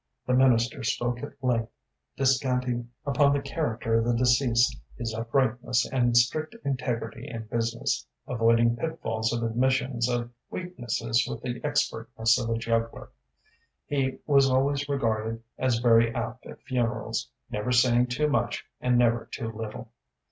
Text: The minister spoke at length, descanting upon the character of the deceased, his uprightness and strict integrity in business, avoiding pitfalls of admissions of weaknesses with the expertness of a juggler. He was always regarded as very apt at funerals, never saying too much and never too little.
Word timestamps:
The 0.25 0.33
minister 0.33 0.81
spoke 0.81 1.21
at 1.21 1.33
length, 1.43 1.69
descanting 2.17 2.89
upon 3.05 3.33
the 3.33 3.39
character 3.39 3.99
of 3.99 4.05
the 4.05 4.15
deceased, 4.15 4.75
his 4.97 5.13
uprightness 5.13 5.87
and 5.91 6.17
strict 6.17 6.55
integrity 6.65 7.27
in 7.27 7.43
business, 7.45 8.07
avoiding 8.27 8.75
pitfalls 8.75 9.31
of 9.31 9.43
admissions 9.43 10.09
of 10.09 10.31
weaknesses 10.49 11.27
with 11.29 11.43
the 11.43 11.61
expertness 11.63 12.39
of 12.41 12.49
a 12.49 12.57
juggler. 12.57 13.11
He 13.85 14.17
was 14.25 14.49
always 14.49 14.89
regarded 14.89 15.43
as 15.59 15.77
very 15.77 16.11
apt 16.15 16.47
at 16.47 16.63
funerals, 16.63 17.29
never 17.51 17.71
saying 17.71 18.07
too 18.07 18.27
much 18.27 18.65
and 18.79 18.97
never 18.97 19.27
too 19.31 19.51
little. 19.51 19.91